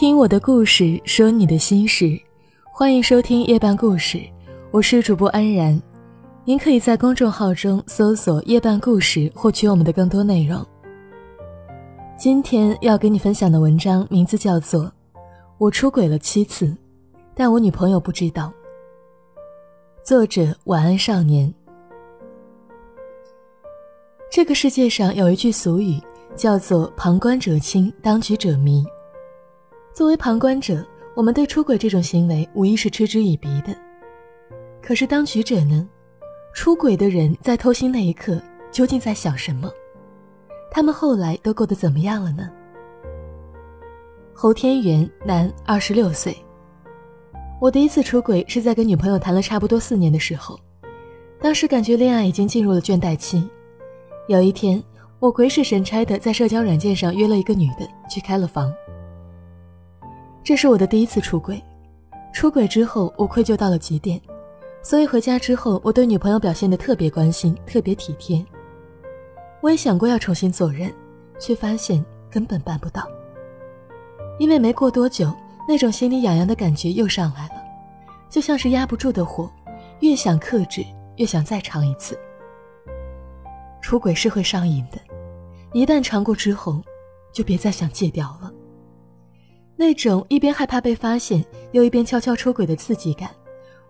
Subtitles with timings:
[0.00, 2.18] 听我的故事，说你的心事，
[2.72, 4.18] 欢迎收听夜半故事，
[4.70, 5.78] 我是主播安然。
[6.42, 10.66] 您可以在公众号中搜索“夜半故事”，获取我们的更多内容。
[12.16, 14.84] 今天要给你分享的文章名字叫做
[15.58, 16.74] 《我出轨了七次，
[17.34, 18.44] 但我女朋友不知道》。
[20.02, 21.52] 作者：晚安少年。
[24.32, 26.00] 这个世界上有一句俗语，
[26.34, 28.82] 叫做“旁观者清，当局者迷”。
[29.92, 33.76] 作为旁观者，我们对出轨这种行为无疑是嗤之以鼻的。
[34.80, 35.86] 可是当局者呢？
[36.54, 38.40] 出轨的人在偷腥那一刻
[38.72, 39.70] 究竟在想什么？
[40.70, 42.48] 他们后来都过得怎么样了呢？
[44.32, 46.36] 侯天元，男，二十六岁。
[47.60, 50.58] 我第一次出轨是在跟女朋友谈了差不多四年的时候，
[51.40, 53.48] 当时感觉恋爱已经进入了倦怠期。
[54.28, 54.82] 有一天，
[55.18, 58.72] 我鬼使神差的在社交软件上约了一个女的去开了房。
[60.42, 61.62] 这是我的第一次出轨，
[62.32, 64.20] 出轨之后我愧疚到了极点，
[64.82, 68.44] 所以回家之后我对女朋友表现的特别关心，特别体贴。
[69.60, 70.92] 我也想过要重新做人，
[71.38, 73.06] 却发现根本办不到。
[74.38, 75.30] 因为没过多久，
[75.68, 77.62] 那种心里痒痒的感觉又上来了，
[78.30, 79.50] 就像是压不住的火，
[80.00, 80.82] 越想克制，
[81.16, 82.18] 越想再尝一次。
[83.82, 84.98] 出轨是会上瘾的，
[85.74, 86.82] 一旦尝过之后，
[87.30, 88.50] 就别再想戒掉了。
[89.80, 91.42] 那种一边害怕被发现，
[91.72, 93.30] 又一边悄悄出轨的刺激感，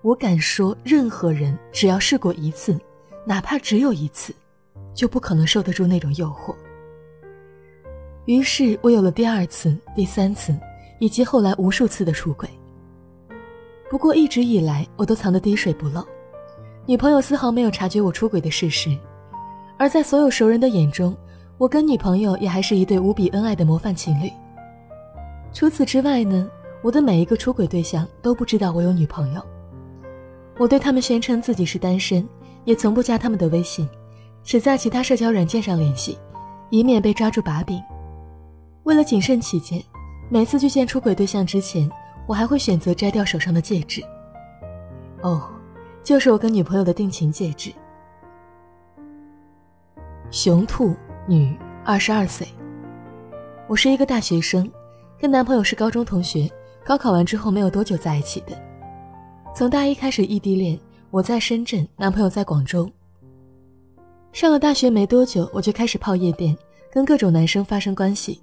[0.03, 2.79] 我敢说，任何人只要试过一次，
[3.27, 4.33] 哪怕只有一次，
[4.95, 6.55] 就不可能受得住那种诱惑。
[8.27, 10.57] 于是我有了第二次、第三次，
[11.01, 12.49] 以及后来无数次的出轨。
[13.91, 16.07] 不过一直以来，我都藏得滴水不漏，
[16.87, 18.97] 女朋友丝毫没有察觉我出轨的事实。
[19.77, 21.17] 而在所有熟人的眼中，
[21.59, 24.31] 我跟女朋友也还是一对无比恩爱的模范情侣。
[25.53, 26.49] 除此之外呢，
[26.83, 29.43] 我的每一个出轨对象都不知道我有女朋友。
[30.59, 32.27] 我对他们宣称自己是单身，
[32.65, 33.89] 也从不加他们的微信，
[34.45, 36.19] 只在其他社交软件上联系，
[36.71, 37.83] 以免被抓住把柄。
[38.85, 39.83] 为了谨慎起见，
[40.29, 41.91] 每次去见出轨对象之前，
[42.27, 44.03] 我还会选择摘掉手上的戒指。
[45.23, 45.49] 哦，
[46.03, 47.73] 就是我跟女朋友的定情戒指。
[50.31, 50.95] 熊兔
[51.27, 52.47] 女，二十二岁。
[53.67, 54.71] 我是一个大学生，
[55.21, 56.51] 跟男朋友是高中同学，
[56.83, 58.59] 高考完之后没有多久在一起的。
[59.55, 62.91] 从大一开始异地恋，我在深圳，男朋友在广州。
[64.33, 66.57] 上了大学没多久，我就开始泡夜店，
[66.91, 68.41] 跟各种男生发生关系。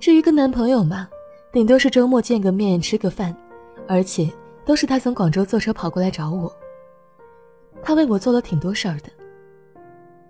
[0.00, 1.06] 至于跟男朋友嘛，
[1.52, 3.36] 顶多是周末见个面吃个饭，
[3.86, 4.32] 而且
[4.64, 6.50] 都是他从广州坐车跑过来找我。
[7.82, 9.10] 他为我做了挺多事儿的。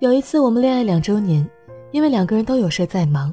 [0.00, 1.48] 有一次我们恋爱两周年，
[1.92, 3.32] 因为两个人都有事在忙，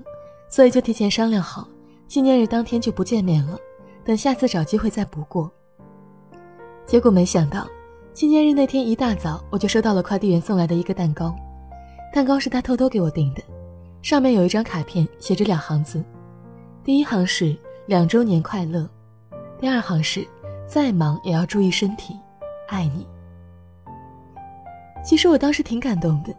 [0.49, 1.67] 所以就提前商量好，
[2.11, 3.57] 纪念日当天就不见面了，
[4.03, 5.49] 等下次找机会再补过。
[6.85, 7.65] 结果没想到，
[8.11, 11.33] 纪念日那天一大早我就收到了快递员送来的一个蛋糕，
[12.13, 13.41] 蛋糕是他偷偷给我订的，
[14.01, 16.03] 上面有一张卡片，写着两行字，
[16.83, 17.55] 第一行是
[17.85, 18.85] 两周年快乐，
[19.57, 20.27] 第二行是
[20.67, 22.13] 再忙也要注意身体，
[22.67, 23.07] 爱你。
[25.01, 26.35] 其实我当时挺感动的。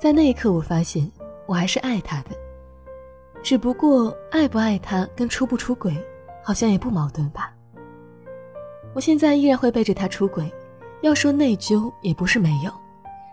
[0.00, 1.10] 在那一刻，我发现
[1.44, 2.30] 我还是爱他的，
[3.42, 5.96] 只不过爱不爱他跟出不出轨
[6.42, 7.52] 好像也不矛盾吧。
[8.94, 10.52] 我现在依然会背着他出轨，
[11.02, 12.72] 要说内疚也不是没有，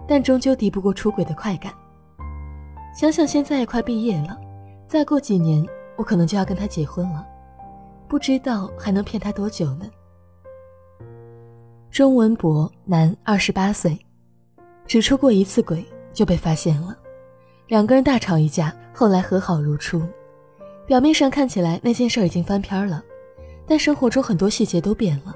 [0.08, 1.74] 但终究敌不过出轨的快感。
[2.96, 4.38] 想想现在也快毕业了，
[4.88, 5.66] 再过几年
[5.96, 7.26] 我可能就要跟他结婚了，
[8.08, 9.86] 不知道还能骗他多久呢。
[11.90, 13.98] 钟文博，男，二十八岁，
[14.86, 15.86] 只出过一次轨。
[16.16, 16.98] 就被发现了，
[17.68, 20.02] 两个人大吵一架，后来和好如初。
[20.88, 23.04] 表面上看起来那件事已经翻篇了，
[23.68, 25.36] 但生活中很多细节都变了。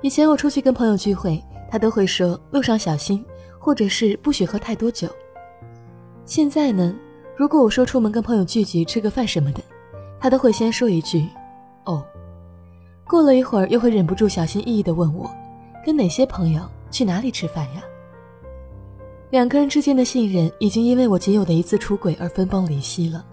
[0.00, 3.22] 以前我出去跟朋友聚会，他都会说路上小心，
[3.58, 5.08] 或者是不许喝太多酒。
[6.24, 6.94] 现在呢，
[7.36, 9.60] 如果我说出门跟朋友聚聚吃个饭什么的，
[10.18, 11.28] 他都会先说一句
[11.84, 12.02] “哦”，
[13.06, 15.30] 过了一会儿又会忍不住小心翼翼地问我，
[15.84, 17.82] 跟哪些朋友去哪里吃饭呀？
[19.34, 23.26] 两个人之间的信任已经因为我仅有的一次出轨而分崩离析了。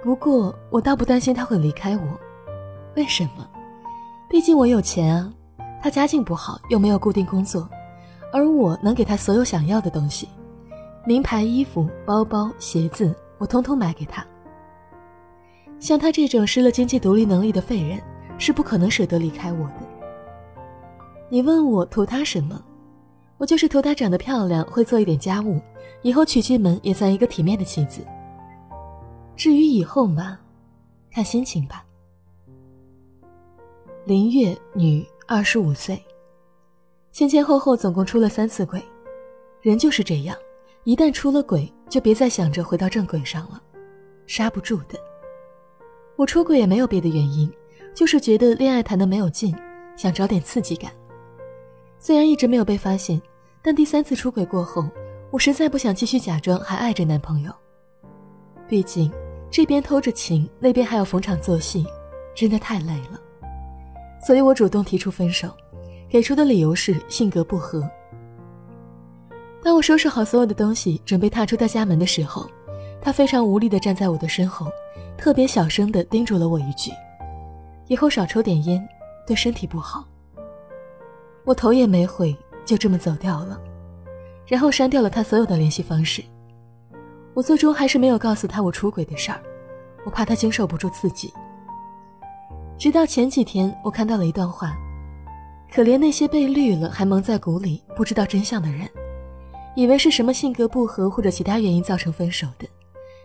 [0.00, 2.02] 不过我倒不担心他会离开我，
[2.94, 3.44] 为什么？
[4.30, 5.32] 毕竟我有钱啊，
[5.82, 7.68] 他家境不好又没有固定工作，
[8.32, 10.28] 而我能给他所有想要的东西，
[11.04, 14.24] 名牌衣服、包包、鞋子，我通通买给他。
[15.80, 18.00] 像他这种失了经济独立能力的废人，
[18.38, 19.74] 是不可能舍得离开我的。
[21.28, 22.62] 你问我图他什么？
[23.38, 25.60] 我就是图她长得漂亮，会做一点家务，
[26.02, 28.00] 以后娶进门也算一个体面的妻子。
[29.36, 30.38] 至于以后嘛，
[31.10, 31.84] 看心情吧。
[34.04, 36.02] 林月，女，二十五岁。
[37.12, 38.82] 前前后后总共出了三次轨，
[39.60, 40.36] 人就是这样，
[40.84, 43.60] 一旦出了轨，就别再想着回到正轨上了，
[44.26, 44.98] 刹不住的。
[46.16, 47.52] 我出轨也没有别的原因，
[47.94, 49.54] 就是觉得恋爱谈的没有劲，
[49.96, 50.90] 想找点刺激感。
[51.98, 53.20] 虽然一直没有被发现，
[53.62, 54.84] 但第三次出轨过后，
[55.30, 57.52] 我实在不想继续假装还爱着男朋友。
[58.68, 59.10] 毕竟
[59.50, 61.86] 这边偷着情，那边还要逢场作戏，
[62.34, 63.20] 真的太累了。
[64.24, 65.48] 所以我主动提出分手，
[66.08, 67.88] 给出的理由是性格不合。
[69.62, 72.48] 当我收拾好所有的东西，准备踏出他家门的时候，
[73.00, 74.66] 他非常无力地站在我的身后。
[75.18, 76.92] 特别小声地叮嘱了我一句
[77.88, 78.86] ：“以后少抽点烟，
[79.26, 80.04] 对身体不好。”
[81.46, 83.58] 我头也没回，就这么走掉了，
[84.46, 86.20] 然后删掉了他所有的联系方式。
[87.34, 89.40] 我最终还是没有告诉他我出轨的事儿，
[90.04, 91.32] 我怕他经受不住刺激。
[92.76, 94.76] 直到前几天，我看到了一段话：
[95.72, 98.88] 可怜那些被绿了还蒙在鼓里不知道真相的人，
[99.76, 102.66] 以为是什么性格不合或者其他原因造成分手的，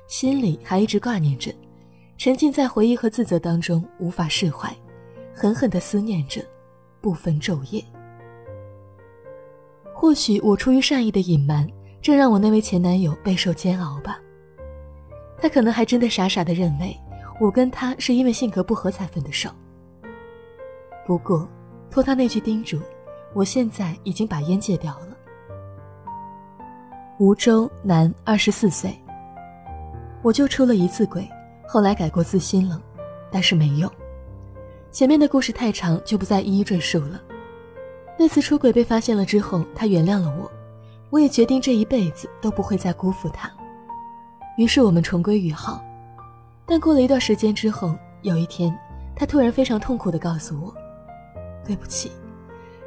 [0.08, 1.52] 心里还一直挂念着。
[2.20, 4.72] 沉浸在回忆和自责当中，无法释怀，
[5.34, 6.40] 狠狠地思念着，
[7.02, 7.84] 不分昼夜。
[10.02, 11.70] 或许我出于善意的隐瞒，
[12.02, 14.20] 正让我那位前男友备受煎熬吧。
[15.38, 16.98] 他可能还真的傻傻的认为，
[17.40, 19.52] 我跟他是因为性格不合才分的手。
[21.06, 21.48] 不过，
[21.92, 22.80] 托他那句叮嘱，
[23.36, 25.16] 我现在已经把烟戒掉了。
[27.20, 29.00] 吴州男，二十四岁，
[30.24, 31.30] 我就出了一次轨。
[31.68, 32.82] 后来改过自新了，
[33.32, 33.88] 但是没用。
[34.92, 37.22] 前面的故事太长，就不再一一赘述了。
[38.22, 40.52] 那次出轨被发现了之后，他原谅了我，
[41.10, 43.52] 我也决定这一辈子都不会再辜负他。
[44.60, 45.84] 于是我们重归于好。
[46.68, 48.78] 但过了一段时间之后，有一天，
[49.16, 50.72] 他突然非常痛苦地告诉我
[51.66, 52.12] ：“对不起，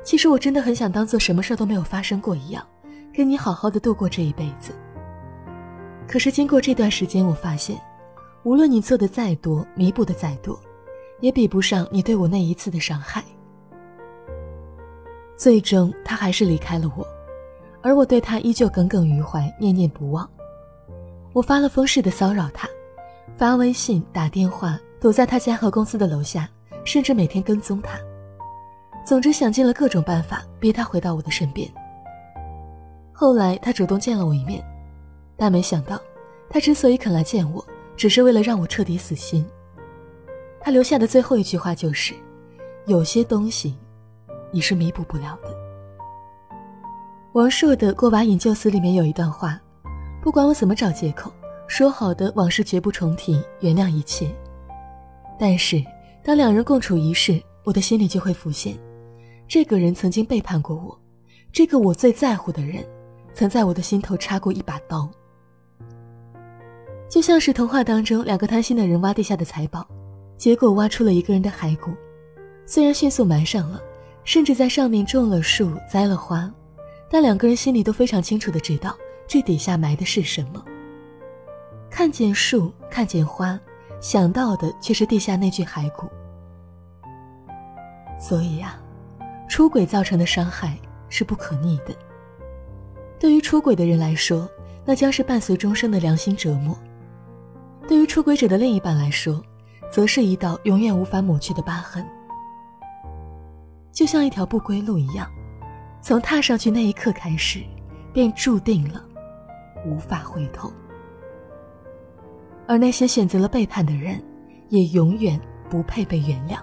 [0.05, 2.65] 其实我真的很想当做什么事都没有发生过一样，
[3.13, 4.73] 跟你好好的度过这一辈子。
[6.07, 7.77] 可是经过这段时间，我发现。”
[8.45, 10.57] 无论你做的再多，弥补的再多，
[11.19, 13.25] 也比不上你对我那一次的伤害。
[15.37, 17.07] 最终，他还是离开了我，
[17.83, 20.29] 而我对他依旧耿耿于怀，念念不忘。
[21.33, 22.69] 我发了疯似的骚扰他，
[23.37, 26.49] 发微信、打电话，躲在他家和公司的楼下，
[26.85, 27.99] 甚至每天跟踪他。
[29.05, 31.69] 总之，想尽了各种办法逼他回到我的身边。
[33.13, 34.65] 后来，他主动见了我一面，
[35.37, 36.01] 但没想到，
[36.49, 37.65] 他之所以肯来见我。
[37.97, 39.47] 只是为了让我彻底死心。
[40.61, 42.13] 他留下的最后一句话就是
[42.87, 43.77] ：“有些东西，
[44.55, 45.49] 你是弥补不了的。”
[47.35, 49.61] 王朔的《过把瘾就死》里面有一段话
[50.23, 51.33] ：“不管我怎么找借口，
[51.67, 54.33] 说好的往事绝不重提，原谅一切。
[55.37, 55.83] 但是
[56.23, 58.79] 当两人共处一室，我的心里就会浮现，
[59.49, 60.97] 这个人曾经背叛过我，
[61.51, 62.87] 这个我最在乎的人，
[63.35, 65.11] 曾在我的心头插过一把刀。”
[67.11, 69.85] 就像是童话当中两个贪心的人挖地下的财宝，
[70.37, 71.91] 结果挖出了一个人的骸骨。
[72.65, 73.81] 虽然迅速埋上了，
[74.25, 76.51] 甚至在上面种了树、栽了花，
[77.09, 80.65] 但两个人心里都非常清楚的知道这底下埋的是什么。
[81.91, 83.59] 看见树，看见花，
[84.01, 86.09] 想到的却是地下那具骸骨。
[88.19, 88.77] 所以呀，
[89.49, 90.77] 出轨造成的伤害
[91.09, 91.95] 是不可逆的。
[93.21, 94.49] 对于出轨的人来说，
[94.85, 96.77] 那将是伴随终生的良心折磨。
[97.87, 99.43] 对于出轨者的另一半来说，
[99.91, 102.05] 则是一道永远无法抹去的疤痕，
[103.95, 105.31] 就像一条不归路一样，
[106.03, 107.61] 从踏上去那一刻开始，
[108.13, 109.03] 便注定了
[109.87, 110.71] 无法回头。
[112.67, 114.21] 而那些选择了背叛的人，
[114.69, 116.59] 也永远不配被原谅。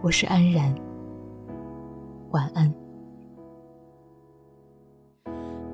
[0.00, 0.72] 我是安然，
[2.30, 2.72] 晚安。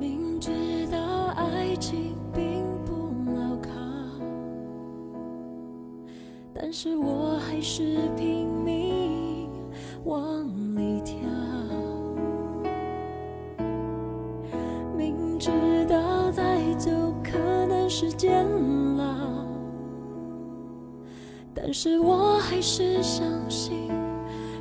[0.00, 0.50] 明知
[0.90, 3.70] 道爱情并不牢靠。
[6.54, 8.83] 但是我还是拼命
[10.04, 10.46] 往
[10.76, 11.16] 里跳，
[14.94, 15.50] 明知
[15.88, 16.90] 道再走
[17.22, 18.46] 可能是煎
[18.98, 19.46] 熬，
[21.54, 23.90] 但是我还是相信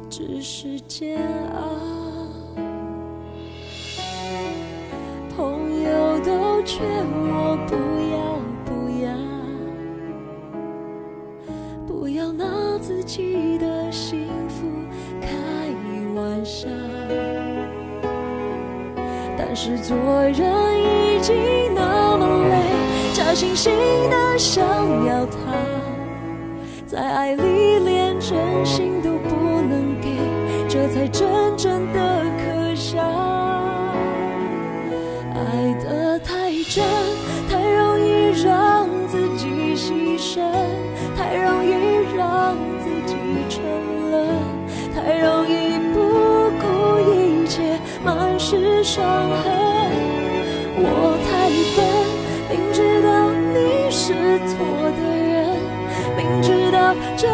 [0.09, 1.19] 只是煎
[1.53, 1.61] 熬。
[5.35, 7.75] 朋友都劝我不
[19.65, 20.43] 是做人
[20.77, 21.33] 已经
[21.73, 22.55] 那么累，
[23.13, 23.69] 假惺惺
[24.09, 24.61] 的想
[25.05, 25.37] 要他，
[26.85, 30.17] 在爱里连真心都不能给，
[30.67, 32.99] 这才真正的可笑。
[35.33, 36.83] 爱得太真，
[37.49, 40.41] 太容易让自己牺牲，
[41.15, 41.71] 太容易
[42.17, 43.15] 让自己
[43.47, 43.63] 沉
[44.11, 44.27] 沦，
[44.93, 49.01] 太容易不顾一切，满是伤
[49.41, 49.52] 痕。
[57.23, 57.29] 这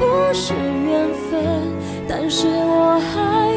[0.00, 1.72] 不是缘分
[2.08, 3.47] 但是我还